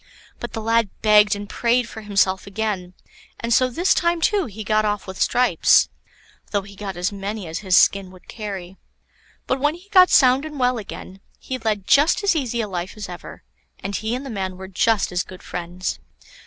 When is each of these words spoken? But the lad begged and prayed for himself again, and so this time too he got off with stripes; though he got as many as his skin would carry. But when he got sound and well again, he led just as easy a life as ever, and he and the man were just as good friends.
But 0.39 0.53
the 0.53 0.63
lad 0.63 0.89
begged 1.03 1.35
and 1.35 1.47
prayed 1.47 1.87
for 1.87 2.01
himself 2.01 2.47
again, 2.47 2.95
and 3.39 3.53
so 3.53 3.69
this 3.69 3.93
time 3.93 4.19
too 4.19 4.47
he 4.47 4.63
got 4.63 4.83
off 4.83 5.05
with 5.05 5.21
stripes; 5.21 5.89
though 6.49 6.63
he 6.63 6.75
got 6.75 6.97
as 6.97 7.11
many 7.11 7.45
as 7.45 7.59
his 7.59 7.77
skin 7.77 8.09
would 8.09 8.27
carry. 8.27 8.77
But 9.45 9.59
when 9.59 9.75
he 9.75 9.89
got 9.89 10.09
sound 10.09 10.43
and 10.43 10.57
well 10.59 10.79
again, 10.79 11.21
he 11.37 11.59
led 11.59 11.85
just 11.85 12.23
as 12.23 12.35
easy 12.35 12.61
a 12.61 12.67
life 12.67 12.97
as 12.97 13.07
ever, 13.09 13.43
and 13.83 13.95
he 13.95 14.15
and 14.15 14.25
the 14.25 14.31
man 14.31 14.57
were 14.57 14.67
just 14.67 15.11
as 15.11 15.21
good 15.21 15.43
friends. 15.43 15.99